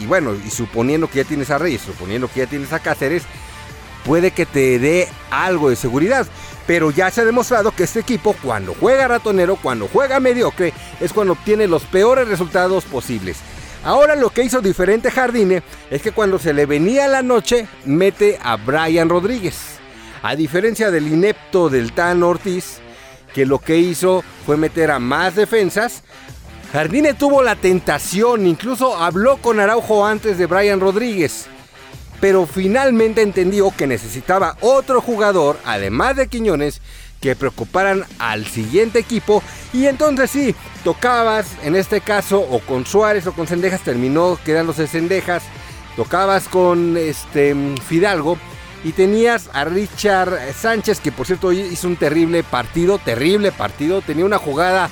y 0.00 0.06
bueno, 0.06 0.34
y 0.34 0.50
suponiendo 0.50 1.10
que 1.10 1.18
ya 1.18 1.24
tienes 1.24 1.50
a 1.50 1.58
Reyes, 1.58 1.82
suponiendo 1.82 2.28
que 2.28 2.40
ya 2.40 2.46
tienes 2.46 2.72
a 2.72 2.78
Cáceres, 2.78 3.24
puede 4.04 4.30
que 4.30 4.46
te 4.46 4.78
dé 4.78 5.08
algo 5.30 5.68
de 5.68 5.76
seguridad. 5.76 6.28
Pero 6.68 6.90
ya 6.90 7.10
se 7.10 7.22
ha 7.22 7.24
demostrado 7.24 7.72
que 7.72 7.84
este 7.84 8.00
equipo, 8.00 8.36
cuando 8.42 8.76
juega 8.78 9.08
ratonero, 9.08 9.56
cuando 9.56 9.88
juega 9.88 10.20
mediocre, 10.20 10.74
es 11.00 11.14
cuando 11.14 11.32
obtiene 11.32 11.66
los 11.66 11.84
peores 11.84 12.28
resultados 12.28 12.84
posibles. 12.84 13.38
Ahora 13.84 14.14
lo 14.16 14.28
que 14.28 14.42
hizo 14.42 14.60
diferente 14.60 15.10
Jardine 15.10 15.62
es 15.90 16.02
que 16.02 16.12
cuando 16.12 16.38
se 16.38 16.52
le 16.52 16.66
venía 16.66 17.08
la 17.08 17.22
noche, 17.22 17.66
mete 17.86 18.38
a 18.42 18.56
Brian 18.56 19.08
Rodríguez. 19.08 19.78
A 20.22 20.36
diferencia 20.36 20.90
del 20.90 21.08
inepto 21.08 21.70
del 21.70 21.94
Tan 21.94 22.22
Ortiz, 22.22 22.80
que 23.32 23.46
lo 23.46 23.60
que 23.60 23.78
hizo 23.78 24.22
fue 24.44 24.58
meter 24.58 24.90
a 24.90 24.98
más 24.98 25.36
defensas, 25.36 26.02
Jardine 26.70 27.14
tuvo 27.14 27.42
la 27.42 27.56
tentación, 27.56 28.46
incluso 28.46 28.94
habló 28.94 29.38
con 29.38 29.58
Araujo 29.58 30.04
antes 30.04 30.36
de 30.36 30.44
Brian 30.44 30.80
Rodríguez. 30.80 31.46
Pero 32.20 32.46
finalmente 32.46 33.22
entendió 33.22 33.70
que 33.70 33.86
necesitaba 33.86 34.56
otro 34.60 35.00
jugador, 35.00 35.58
además 35.64 36.16
de 36.16 36.28
Quiñones, 36.28 36.80
que 37.20 37.36
preocuparan 37.36 38.04
al 38.18 38.46
siguiente 38.46 38.98
equipo. 38.98 39.42
Y 39.72 39.86
entonces 39.86 40.30
sí, 40.30 40.54
tocabas, 40.84 41.46
en 41.64 41.76
este 41.76 42.00
caso, 42.00 42.40
o 42.40 42.60
con 42.60 42.86
Suárez 42.86 43.26
o 43.26 43.32
con 43.32 43.46
Cendejas, 43.46 43.82
terminó 43.82 44.38
quedándose 44.44 44.86
Cendejas. 44.86 45.42
Tocabas 45.96 46.46
con 46.48 46.96
este 46.96 47.56
Fidalgo 47.88 48.38
y 48.84 48.92
tenías 48.92 49.50
a 49.52 49.64
Richard 49.64 50.38
Sánchez, 50.54 51.00
que 51.00 51.10
por 51.10 51.26
cierto 51.26 51.52
hizo 51.52 51.88
un 51.88 51.96
terrible 51.96 52.44
partido, 52.44 52.98
terrible 52.98 53.50
partido. 53.50 54.00
Tenía 54.00 54.24
una 54.24 54.38
jugada 54.38 54.90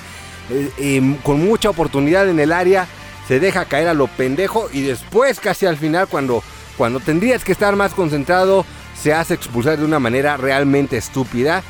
eh, 0.49 0.69
em, 0.77 1.15
con 1.17 1.43
mucha 1.43 1.69
oportunidad 1.69 2.27
en 2.27 2.39
el 2.39 2.51
área. 2.51 2.87
Se 3.27 3.39
deja 3.39 3.65
caer 3.65 3.87
a 3.87 3.93
lo 3.93 4.07
pendejo 4.07 4.69
y 4.71 4.81
después, 4.81 5.39
casi 5.39 5.65
al 5.65 5.77
final, 5.77 6.07
cuando, 6.07 6.43
cuando 6.77 6.99
tendrías 6.99 7.43
que 7.43 7.51
estar 7.51 7.75
más 7.75 7.93
concentrado, 7.93 8.65
se 9.01 9.13
hace 9.13 9.33
expulsar 9.33 9.77
de 9.77 9.85
una 9.85 9.99
manera 9.99 10.37
realmente 10.37 10.97
estúpida 10.97 11.63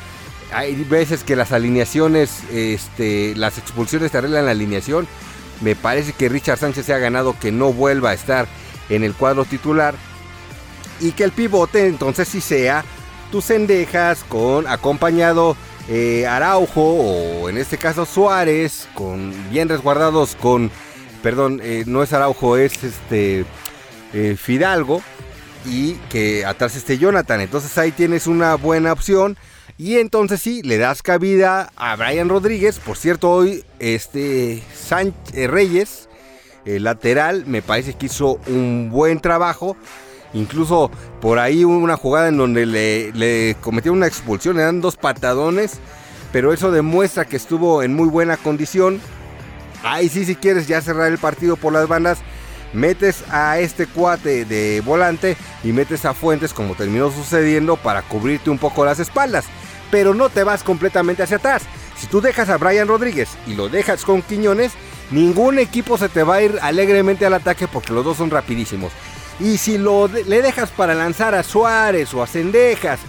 hay 0.52 0.74
veces 0.84 1.24
que 1.24 1.36
las 1.36 1.52
alineaciones, 1.52 2.42
este, 2.50 3.34
las 3.36 3.58
expulsiones 3.58 4.12
te 4.12 4.18
arreglan 4.18 4.46
la 4.46 4.52
alineación. 4.52 5.06
Me 5.60 5.76
parece 5.76 6.12
que 6.12 6.28
Richard 6.28 6.58
Sánchez 6.58 6.86
se 6.86 6.94
ha 6.94 6.98
ganado 6.98 7.38
que 7.38 7.52
no 7.52 7.72
vuelva 7.72 8.10
a 8.10 8.14
estar 8.14 8.46
en 8.88 9.04
el 9.04 9.14
cuadro 9.14 9.44
titular. 9.44 9.94
Y 11.00 11.12
que 11.12 11.24
el 11.24 11.32
pivote 11.32 11.86
entonces 11.86 12.28
sí 12.28 12.40
sea 12.40 12.84
tus 13.30 13.46
cendejas 13.46 14.24
con 14.24 14.66
acompañado 14.66 15.56
eh, 15.88 16.26
Araujo 16.26 16.80
o 16.80 17.48
en 17.48 17.58
este 17.58 17.78
caso 17.78 18.04
Suárez 18.04 18.88
con 18.94 19.32
bien 19.50 19.68
resguardados 19.68 20.34
con 20.34 20.70
perdón 21.22 21.60
eh, 21.62 21.84
no 21.86 22.02
es 22.02 22.12
Araujo 22.12 22.56
es 22.56 22.82
este 22.84 23.44
eh, 24.12 24.36
Fidalgo 24.38 25.02
y 25.66 25.94
que 26.10 26.44
atrás 26.44 26.76
esté 26.76 26.98
Jonathan 26.98 27.40
entonces 27.40 27.76
ahí 27.78 27.92
tienes 27.92 28.26
una 28.26 28.54
buena 28.54 28.92
opción 28.92 29.36
y 29.78 29.98
entonces 29.98 30.42
sí, 30.42 30.60
le 30.62 30.76
das 30.76 31.02
cabida 31.02 31.70
a 31.76 31.94
Brian 31.94 32.28
Rodríguez. 32.28 32.80
Por 32.80 32.96
cierto, 32.96 33.30
hoy 33.30 33.64
este 33.78 34.60
Sánchez, 34.74 35.34
eh, 35.34 35.46
Reyes, 35.46 36.08
el 36.64 36.82
lateral, 36.82 37.44
me 37.46 37.62
parece 37.62 37.94
que 37.94 38.06
hizo 38.06 38.40
un 38.48 38.90
buen 38.90 39.20
trabajo. 39.20 39.76
Incluso 40.34 40.90
por 41.20 41.38
ahí 41.38 41.64
hubo 41.64 41.78
una 41.78 41.96
jugada 41.96 42.26
en 42.26 42.36
donde 42.36 42.66
le, 42.66 43.12
le 43.12 43.56
cometió 43.60 43.92
una 43.92 44.08
expulsión, 44.08 44.56
le 44.56 44.64
dan 44.64 44.80
dos 44.80 44.96
patadones. 44.96 45.78
Pero 46.32 46.52
eso 46.52 46.72
demuestra 46.72 47.24
que 47.24 47.36
estuvo 47.36 47.84
en 47.84 47.94
muy 47.94 48.08
buena 48.08 48.36
condición. 48.36 49.00
Ahí 49.84 50.08
sí, 50.08 50.24
si 50.24 50.34
quieres 50.34 50.66
ya 50.66 50.80
cerrar 50.80 51.06
el 51.12 51.18
partido 51.18 51.54
por 51.54 51.72
las 51.72 51.86
bandas, 51.86 52.18
metes 52.72 53.24
a 53.30 53.58
este 53.58 53.86
cuate 53.86 54.44
de 54.44 54.82
volante 54.84 55.36
y 55.64 55.72
metes 55.72 56.04
a 56.04 56.14
Fuentes 56.14 56.52
como 56.52 56.74
terminó 56.74 57.10
sucediendo 57.10 57.76
para 57.76 58.02
cubrirte 58.02 58.50
un 58.50 58.58
poco 58.58 58.84
las 58.84 58.98
espaldas 58.98 59.46
pero 59.90 60.14
no 60.14 60.28
te 60.28 60.44
vas 60.44 60.62
completamente 60.62 61.22
hacia 61.22 61.38
atrás. 61.38 61.62
Si 61.96 62.06
tú 62.06 62.20
dejas 62.20 62.48
a 62.48 62.58
Brian 62.58 62.88
Rodríguez 62.88 63.28
y 63.46 63.54
lo 63.54 63.68
dejas 63.68 64.04
con 64.04 64.22
Quiñones, 64.22 64.72
ningún 65.10 65.58
equipo 65.58 65.98
se 65.98 66.08
te 66.08 66.22
va 66.22 66.36
a 66.36 66.42
ir 66.42 66.58
alegremente 66.62 67.26
al 67.26 67.34
ataque 67.34 67.66
porque 67.68 67.92
los 67.92 68.04
dos 68.04 68.16
son 68.16 68.30
rapidísimos. 68.30 68.92
Y 69.40 69.58
si 69.58 69.78
lo 69.78 70.08
le 70.08 70.42
dejas 70.42 70.70
para 70.70 70.94
lanzar 70.94 71.34
a 71.34 71.42
Suárez 71.42 72.12
o 72.14 72.22
a 72.22 72.26
Cendejas 72.26 73.00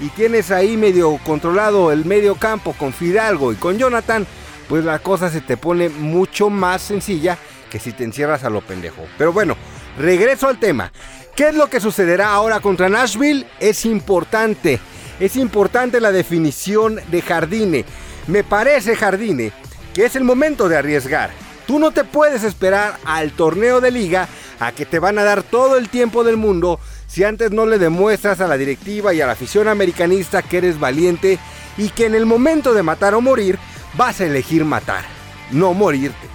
y 0.00 0.08
tienes 0.08 0.50
ahí 0.50 0.76
medio 0.76 1.18
controlado 1.24 1.92
el 1.92 2.04
medio 2.04 2.34
campo 2.34 2.72
con 2.72 2.92
Fidalgo 2.92 3.52
y 3.52 3.56
con 3.56 3.78
Jonathan, 3.78 4.26
pues 4.68 4.84
la 4.84 4.98
cosa 4.98 5.30
se 5.30 5.40
te 5.40 5.56
pone 5.56 5.88
mucho 5.88 6.50
más 6.50 6.82
sencilla 6.82 7.38
si 7.78 7.92
te 7.92 8.04
encierras 8.04 8.44
a 8.44 8.50
lo 8.50 8.60
pendejo. 8.60 9.06
Pero 9.18 9.32
bueno, 9.32 9.56
regreso 9.98 10.48
al 10.48 10.58
tema. 10.58 10.92
¿Qué 11.34 11.48
es 11.48 11.54
lo 11.54 11.68
que 11.68 11.80
sucederá 11.80 12.32
ahora 12.32 12.60
contra 12.60 12.88
Nashville? 12.88 13.46
Es 13.60 13.84
importante 13.84 14.80
es 15.18 15.36
importante 15.36 16.00
la 16.00 16.12
definición 16.12 17.00
de 17.10 17.22
Jardine. 17.22 17.84
Me 18.26 18.44
parece, 18.44 18.96
Jardine, 18.96 19.52
que 19.94 20.04
es 20.04 20.16
el 20.16 20.24
momento 20.24 20.68
de 20.68 20.76
arriesgar. 20.76 21.30
Tú 21.66 21.78
no 21.78 21.90
te 21.90 22.04
puedes 22.04 22.44
esperar 22.44 22.98
al 23.04 23.32
torneo 23.32 23.80
de 23.80 23.90
liga 23.90 24.28
a 24.60 24.72
que 24.72 24.86
te 24.86 24.98
van 24.98 25.18
a 25.18 25.24
dar 25.24 25.42
todo 25.42 25.76
el 25.78 25.88
tiempo 25.88 26.22
del 26.22 26.36
mundo 26.36 26.78
si 27.06 27.24
antes 27.24 27.50
no 27.50 27.66
le 27.66 27.78
demuestras 27.78 28.40
a 28.40 28.46
la 28.46 28.58
directiva 28.58 29.14
y 29.14 29.20
a 29.20 29.26
la 29.26 29.32
afición 29.32 29.68
americanista 29.68 30.42
que 30.42 30.58
eres 30.58 30.78
valiente 30.78 31.38
y 31.78 31.88
que 31.88 32.06
en 32.06 32.14
el 32.14 32.26
momento 32.26 32.74
de 32.74 32.82
matar 32.82 33.14
o 33.14 33.20
morir 33.20 33.58
vas 33.94 34.20
a 34.20 34.26
elegir 34.26 34.64
matar, 34.64 35.04
no 35.50 35.72
morirte. 35.72 36.28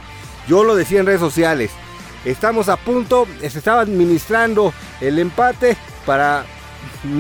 Yo 0.47 0.63
lo 0.63 0.75
decía 0.75 0.99
en 0.99 1.05
redes 1.05 1.19
sociales, 1.19 1.71
estamos 2.25 2.69
a 2.69 2.77
punto, 2.77 3.27
se 3.39 3.57
estaba 3.57 3.81
administrando 3.81 4.73
el 4.99 5.19
empate 5.19 5.77
para 6.05 6.45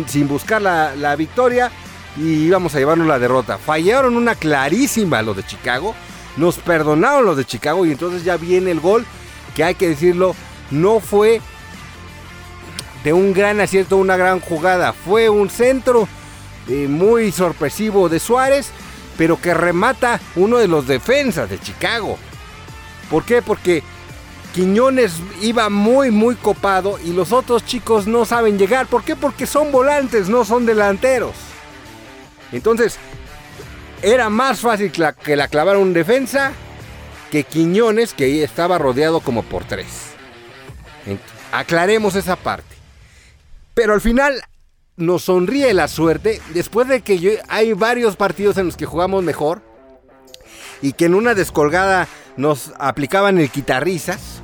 sin 0.07 0.27
buscar 0.27 0.61
la, 0.61 1.15
victoria 1.15 1.71
y 2.17 2.45
íbamos 2.45 2.75
a 2.75 2.79
llevarnos 2.79 3.07
la 3.07 3.19
derrota. 3.19 3.57
Fallaron 3.57 4.15
una 4.15 4.35
clarísima 4.35 5.21
los 5.21 5.37
de 5.37 5.45
Chicago, 5.45 5.95
nos 6.37 6.57
perdonaron 6.57 7.25
los 7.25 7.37
de 7.37 7.45
Chicago 7.45 7.85
y 7.85 7.91
entonces 7.91 8.23
ya 8.23 8.37
viene 8.37 8.71
el 8.71 8.79
gol 8.79 9.05
que 9.55 9.63
hay 9.63 9.75
que 9.75 9.89
decirlo, 9.89 10.35
no 10.69 10.99
fue 10.99 11.41
de 13.03 13.13
un 13.13 13.33
gran 13.33 13.59
acierto, 13.59 13.97
una 13.97 14.17
gran 14.17 14.39
jugada, 14.39 14.93
fue 14.93 15.29
un 15.29 15.49
centro 15.49 16.07
eh, 16.67 16.87
muy 16.87 17.31
sorpresivo 17.31 18.07
de 18.07 18.19
Suárez, 18.19 18.69
pero 19.17 19.41
que 19.41 19.53
remata 19.53 20.19
uno 20.35 20.57
de 20.57 20.67
los 20.67 20.87
defensas 20.87 21.49
de 21.49 21.59
Chicago. 21.59 22.17
¿Por 23.11 23.25
qué? 23.25 23.41
Porque 23.41 23.83
Quiñones 24.53 25.13
iba 25.41 25.69
muy 25.69 26.11
muy 26.11 26.35
copado 26.35 26.97
y 27.03 27.13
los 27.13 27.31
otros 27.31 27.65
chicos 27.65 28.07
no 28.07 28.25
saben 28.25 28.57
llegar. 28.57 28.87
¿Por 28.87 29.03
qué? 29.03 29.15
Porque 29.15 29.45
son 29.45 29.71
volantes, 29.71 30.29
no 30.29 30.43
son 30.43 30.65
delanteros. 30.65 31.35
Entonces, 32.51 32.97
era 34.01 34.29
más 34.29 34.61
fácil 34.61 34.91
que 34.91 35.35
la 35.35 35.47
clavara 35.47 35.77
un 35.77 35.93
defensa 35.93 36.53
que 37.31 37.43
Quiñones, 37.45 38.13
que 38.13 38.43
estaba 38.43 38.77
rodeado 38.77 39.21
como 39.21 39.43
por 39.43 39.63
tres. 39.63 39.87
aclaremos 41.51 42.15
esa 42.15 42.35
parte. 42.35 42.75
Pero 43.73 43.93
al 43.93 44.01
final 44.01 44.41
nos 44.97 45.23
sonríe 45.23 45.73
la 45.73 45.87
suerte 45.87 46.41
después 46.53 46.87
de 46.87 47.01
que 47.01 47.41
hay 47.47 47.73
varios 47.73 48.15
partidos 48.15 48.57
en 48.57 48.67
los 48.67 48.77
que 48.77 48.85
jugamos 48.85 49.23
mejor 49.23 49.61
y 50.81 50.93
que 50.93 51.05
en 51.05 51.15
una 51.15 51.33
descolgada 51.33 52.07
nos 52.37 52.73
aplicaban 52.79 53.37
el 53.37 53.49
quitarrizas. 53.49 54.41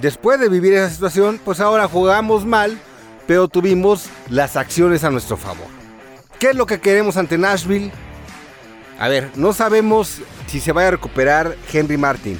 Después 0.00 0.38
de 0.38 0.48
vivir 0.48 0.74
esa 0.74 0.90
situación, 0.90 1.40
pues 1.44 1.60
ahora 1.60 1.88
jugamos 1.88 2.44
mal, 2.44 2.78
pero 3.26 3.48
tuvimos 3.48 4.06
las 4.28 4.56
acciones 4.56 5.04
a 5.04 5.10
nuestro 5.10 5.36
favor. 5.36 5.66
¿Qué 6.38 6.50
es 6.50 6.56
lo 6.56 6.66
que 6.66 6.80
queremos 6.80 7.16
ante 7.16 7.38
Nashville? 7.38 7.90
A 8.98 9.08
ver, 9.08 9.30
no 9.36 9.52
sabemos 9.52 10.20
si 10.46 10.60
se 10.60 10.72
vaya 10.72 10.88
a 10.88 10.92
recuperar 10.92 11.56
Henry 11.72 11.96
Martin. 11.96 12.38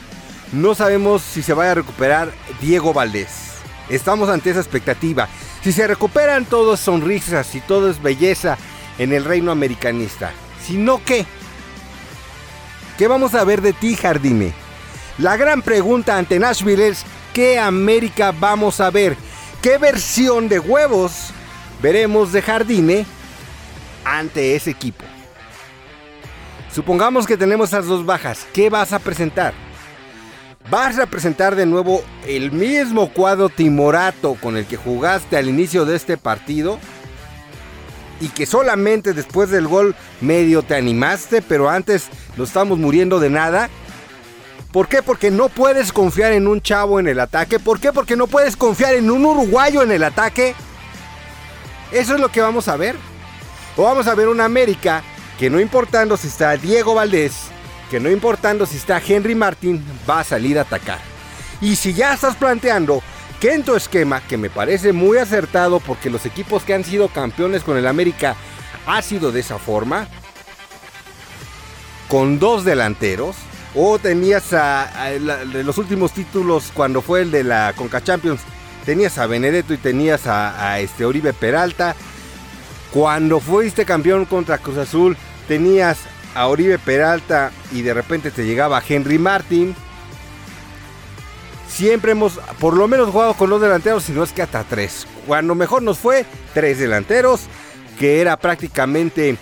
No 0.52 0.74
sabemos 0.74 1.22
si 1.22 1.42
se 1.42 1.54
vaya 1.54 1.72
a 1.72 1.76
recuperar 1.76 2.30
Diego 2.60 2.92
Valdés. 2.92 3.54
Estamos 3.88 4.28
ante 4.28 4.50
esa 4.50 4.60
expectativa. 4.60 5.28
Si 5.62 5.72
se 5.72 5.86
recuperan 5.86 6.44
todos 6.44 6.80
sonrisas 6.80 7.54
y 7.54 7.60
todo 7.60 7.90
es 7.90 8.02
belleza 8.02 8.56
en 8.98 9.12
el 9.12 9.24
reino 9.24 9.50
americanista. 9.50 10.30
Si 10.62 10.76
no, 10.76 11.02
¿qué? 11.04 11.26
¿Qué 12.98 13.08
vamos 13.08 13.34
a 13.34 13.44
ver 13.44 13.60
de 13.60 13.72
ti, 13.72 13.94
Jardine? 13.94 14.65
La 15.18 15.36
gran 15.36 15.62
pregunta 15.62 16.18
ante 16.18 16.38
Nashville 16.38 16.88
es, 16.88 17.04
¿qué 17.32 17.58
América 17.58 18.32
vamos 18.38 18.80
a 18.80 18.90
ver? 18.90 19.16
¿Qué 19.62 19.78
versión 19.78 20.48
de 20.48 20.58
huevos 20.58 21.30
veremos 21.80 22.32
de 22.32 22.42
Jardine 22.42 23.06
ante 24.04 24.54
ese 24.54 24.70
equipo? 24.70 25.04
Supongamos 26.70 27.26
que 27.26 27.38
tenemos 27.38 27.70
esas 27.70 27.86
dos 27.86 28.04
bajas, 28.04 28.46
¿qué 28.52 28.68
vas 28.68 28.92
a 28.92 28.98
presentar? 28.98 29.54
¿Vas 30.68 30.98
a 30.98 31.06
presentar 31.06 31.56
de 31.56 31.64
nuevo 31.64 32.02
el 32.26 32.52
mismo 32.52 33.08
cuadro 33.08 33.48
timorato 33.48 34.36
con 34.42 34.58
el 34.58 34.66
que 34.66 34.76
jugaste 34.76 35.38
al 35.38 35.48
inicio 35.48 35.86
de 35.86 35.96
este 35.96 36.18
partido? 36.18 36.78
Y 38.20 38.28
que 38.28 38.44
solamente 38.44 39.14
después 39.14 39.48
del 39.48 39.68
gol 39.68 39.94
medio 40.20 40.62
te 40.62 40.74
animaste, 40.74 41.40
pero 41.40 41.70
antes 41.70 42.08
lo 42.36 42.44
estamos 42.44 42.78
muriendo 42.78 43.20
de 43.20 43.30
nada. 43.30 43.70
¿Por 44.76 44.88
qué? 44.88 45.02
Porque 45.02 45.30
no 45.30 45.48
puedes 45.48 45.90
confiar 45.90 46.32
en 46.32 46.46
un 46.46 46.60
chavo 46.60 47.00
en 47.00 47.08
el 47.08 47.18
ataque. 47.18 47.58
¿Por 47.58 47.80
qué? 47.80 47.94
Porque 47.94 48.14
no 48.14 48.26
puedes 48.26 48.58
confiar 48.58 48.94
en 48.94 49.10
un 49.10 49.24
uruguayo 49.24 49.82
en 49.82 49.90
el 49.90 50.04
ataque. 50.04 50.54
Eso 51.92 52.14
es 52.14 52.20
lo 52.20 52.28
que 52.28 52.42
vamos 52.42 52.68
a 52.68 52.76
ver. 52.76 52.94
O 53.78 53.84
vamos 53.84 54.06
a 54.06 54.14
ver 54.14 54.28
una 54.28 54.44
América 54.44 55.02
que 55.38 55.48
no 55.48 55.60
importando 55.60 56.18
si 56.18 56.26
está 56.26 56.54
Diego 56.58 56.94
Valdés, 56.94 57.32
que 57.90 58.00
no 58.00 58.10
importando 58.10 58.66
si 58.66 58.76
está 58.76 59.00
Henry 59.00 59.34
Martín, 59.34 59.82
va 60.06 60.20
a 60.20 60.24
salir 60.24 60.58
a 60.58 60.62
atacar. 60.62 60.98
Y 61.62 61.76
si 61.76 61.94
ya 61.94 62.12
estás 62.12 62.36
planteando 62.36 63.02
que 63.40 63.54
en 63.54 63.62
tu 63.62 63.76
esquema, 63.76 64.20
que 64.28 64.36
me 64.36 64.50
parece 64.50 64.92
muy 64.92 65.16
acertado 65.16 65.80
porque 65.80 66.10
los 66.10 66.26
equipos 66.26 66.64
que 66.64 66.74
han 66.74 66.84
sido 66.84 67.08
campeones 67.08 67.62
con 67.62 67.78
el 67.78 67.86
América 67.86 68.36
ha 68.86 69.00
sido 69.00 69.32
de 69.32 69.40
esa 69.40 69.58
forma, 69.58 70.06
con 72.08 72.38
dos 72.38 72.62
delanteros, 72.66 73.36
o 73.76 73.98
tenías 73.98 74.54
a, 74.54 75.10
los 75.18 75.76
últimos 75.76 76.12
títulos 76.12 76.72
cuando 76.72 77.02
fue 77.02 77.20
el 77.20 77.30
de 77.30 77.44
la 77.44 77.74
Conca 77.76 78.02
Champions, 78.02 78.40
tenías 78.86 79.18
a 79.18 79.26
Benedetto 79.26 79.74
y 79.74 79.76
tenías 79.76 80.26
a, 80.26 80.72
a 80.72 80.80
este 80.80 81.04
Oribe 81.04 81.34
Peralta. 81.34 81.94
Cuando 82.90 83.38
fuiste 83.38 83.84
campeón 83.84 84.24
contra 84.24 84.58
Cruz 84.58 84.78
Azul, 84.78 85.16
tenías 85.46 85.98
a 86.34 86.46
Oribe 86.46 86.78
Peralta 86.78 87.52
y 87.70 87.82
de 87.82 87.92
repente 87.92 88.30
te 88.30 88.46
llegaba 88.46 88.82
Henry 88.86 89.18
Martin. 89.18 89.74
Siempre 91.68 92.12
hemos, 92.12 92.40
por 92.58 92.74
lo 92.74 92.88
menos, 92.88 93.10
jugado 93.10 93.34
con 93.34 93.50
dos 93.50 93.60
delanteros, 93.60 94.04
si 94.04 94.12
no 94.12 94.22
es 94.22 94.32
que 94.32 94.40
hasta 94.40 94.64
tres. 94.64 95.06
Cuando 95.26 95.54
mejor 95.54 95.82
nos 95.82 95.98
fue, 95.98 96.24
tres 96.54 96.78
delanteros, 96.78 97.42
que 97.98 98.22
era 98.22 98.38
prácticamente, 98.38 99.36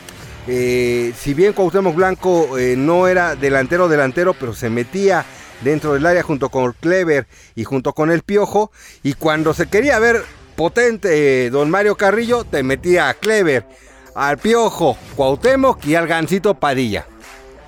eh, 0.46 1.12
si 1.16 1.32
bien 1.32 1.52
Cuauhtémoc 1.52 1.94
Blanco 1.94 2.58
eh, 2.58 2.74
no 2.76 3.08
era 3.08 3.34
delantero 3.34 3.88
delantero, 3.88 4.34
pero 4.34 4.54
se 4.54 4.68
metía 4.70 5.24
dentro 5.62 5.94
del 5.94 6.04
área 6.04 6.22
junto 6.22 6.50
con 6.50 6.72
Clever 6.72 7.26
y 7.54 7.64
junto 7.64 7.92
con 7.92 8.10
el 8.10 8.22
Piojo. 8.22 8.70
Y 9.02 9.14
cuando 9.14 9.54
se 9.54 9.66
quería 9.66 9.98
ver 9.98 10.22
potente 10.56 11.46
eh, 11.46 11.50
don 11.50 11.70
Mario 11.70 11.96
Carrillo, 11.96 12.44
te 12.44 12.62
metía 12.62 13.08
a 13.08 13.14
Clever, 13.14 13.66
al 14.14 14.38
Piojo, 14.38 14.96
Cuauhtémoc 15.16 15.84
y 15.86 15.94
al 15.94 16.06
Gancito 16.06 16.54
Padilla. 16.54 17.06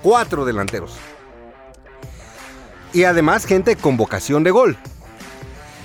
Cuatro 0.03 0.45
delanteros. 0.45 0.97
Y 2.93 3.05
además 3.05 3.47
gente 3.47 3.77
con 3.77 3.97
vocación 3.97 4.45
de 4.45 4.51
gol. 4.51 4.77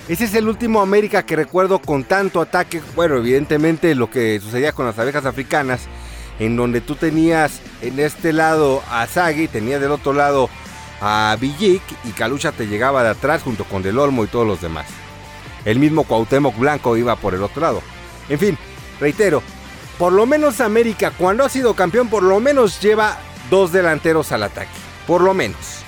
Ese 0.08 0.24
es 0.24 0.34
el 0.34 0.48
último 0.48 0.80
América 0.80 1.24
que 1.24 1.36
recuerdo 1.36 1.78
con 1.78 2.04
tanto 2.04 2.40
ataque. 2.40 2.82
Bueno, 2.94 3.16
evidentemente 3.16 3.94
lo 3.94 4.10
que 4.10 4.40
sucedía 4.40 4.72
con 4.72 4.84
las 4.84 4.98
abejas 4.98 5.24
africanas, 5.26 5.82
en 6.46 6.56
donde 6.56 6.80
tú 6.80 6.96
tenías 6.96 7.60
en 7.82 8.00
este 8.00 8.32
lado 8.32 8.82
a 8.90 9.06
Zagui, 9.06 9.46
tenías 9.46 9.80
del 9.80 9.92
otro 9.92 10.12
lado 10.12 10.50
a 11.00 11.36
Villic 11.38 11.82
y 12.04 12.10
Calucha 12.10 12.50
te 12.50 12.66
llegaba 12.66 13.04
de 13.04 13.10
atrás 13.10 13.42
junto 13.42 13.64
con 13.64 13.82
Del 13.82 13.98
Olmo 13.98 14.24
y 14.24 14.28
todos 14.28 14.46
los 14.46 14.60
demás. 14.60 14.86
El 15.64 15.78
mismo 15.78 16.02
Cuauhtémoc 16.02 16.58
Blanco 16.58 16.96
iba 16.96 17.14
por 17.14 17.34
el 17.34 17.42
otro 17.44 17.62
lado. 17.62 17.82
En 18.28 18.38
fin, 18.40 18.58
reitero, 18.98 19.40
por 19.98 20.12
lo 20.12 20.26
menos 20.26 20.60
América 20.60 21.12
cuando 21.16 21.44
ha 21.44 21.48
sido 21.48 21.74
campeón 21.74 22.08
por 22.08 22.24
lo 22.24 22.40
menos 22.40 22.80
lleva 22.80 23.18
dos 23.48 23.70
delanteros 23.70 24.32
al 24.32 24.42
ataque. 24.42 24.70
Por 25.06 25.20
lo 25.22 25.34
menos. 25.34 25.84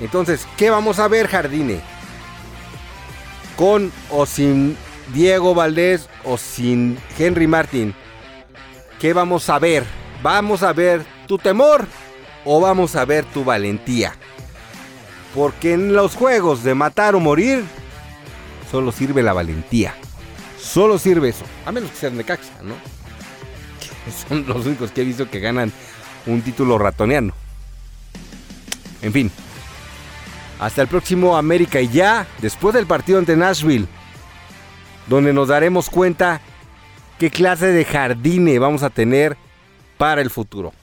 Entonces, 0.00 0.46
¿qué 0.56 0.70
vamos 0.70 0.98
a 0.98 1.08
ver, 1.08 1.28
Jardine? 1.28 1.80
Con 3.56 3.92
o 4.10 4.24
sin 4.24 4.76
Diego 5.12 5.54
Valdés 5.54 6.08
o 6.24 6.38
sin 6.38 6.98
Henry 7.18 7.46
Martin. 7.46 7.94
¿Qué 9.04 9.12
vamos 9.12 9.50
a 9.50 9.58
ver? 9.58 9.84
¿Vamos 10.22 10.62
a 10.62 10.72
ver 10.72 11.04
tu 11.26 11.36
temor 11.36 11.86
o 12.42 12.58
vamos 12.58 12.96
a 12.96 13.04
ver 13.04 13.26
tu 13.26 13.44
valentía? 13.44 14.14
Porque 15.34 15.74
en 15.74 15.92
los 15.92 16.16
juegos 16.16 16.64
de 16.64 16.74
matar 16.74 17.14
o 17.14 17.20
morir, 17.20 17.66
solo 18.70 18.92
sirve 18.92 19.22
la 19.22 19.34
valentía. 19.34 19.94
Solo 20.58 20.98
sirve 20.98 21.28
eso. 21.28 21.44
A 21.66 21.70
menos 21.70 21.90
que 21.90 21.98
sean 21.98 22.16
de 22.16 22.24
Caxa, 22.24 22.54
¿no? 22.62 22.76
Son 24.26 24.46
los 24.48 24.64
únicos 24.64 24.90
que 24.90 25.02
he 25.02 25.04
visto 25.04 25.28
que 25.28 25.38
ganan 25.38 25.70
un 26.24 26.40
título 26.40 26.78
ratoniano. 26.78 27.34
En 29.02 29.12
fin. 29.12 29.30
Hasta 30.58 30.80
el 30.80 30.88
próximo 30.88 31.36
América 31.36 31.78
y 31.78 31.90
ya, 31.90 32.26
después 32.38 32.74
del 32.74 32.86
partido 32.86 33.18
ante 33.18 33.36
Nashville, 33.36 33.86
donde 35.08 35.34
nos 35.34 35.48
daremos 35.48 35.90
cuenta 35.90 36.40
qué 37.24 37.30
clase 37.30 37.68
de 37.68 37.86
jardine 37.86 38.58
vamos 38.58 38.82
a 38.82 38.90
tener 38.90 39.34
para 39.96 40.20
el 40.20 40.28
futuro. 40.28 40.74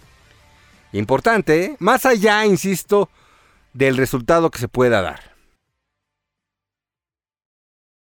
Importante, 0.92 1.66
¿eh? 1.66 1.76
más 1.78 2.08
allá, 2.08 2.44
insisto, 2.48 3.12
del 3.74 3.96
resultado 3.96 4.50
que 4.50 4.58
se 4.58 4.68
pueda 4.68 5.04
dar. 5.04 5.31